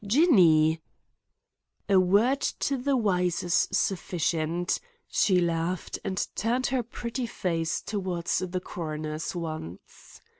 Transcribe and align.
"Jinny!" 0.03 0.81
"A 1.87 1.99
word 1.99 2.41
to 2.41 2.75
the 2.75 2.97
wise 2.97 3.43
is 3.43 3.67
sufficient;" 3.71 4.79
she 5.07 5.39
laughed 5.39 5.99
and 6.03 6.25
turned 6.33 6.65
her 6.73 6.81
pretty 6.81 7.27
face 7.27 7.83
toward 7.83 8.25
the 8.25 8.59
coroner's 8.61 9.35
once. 9.35 10.19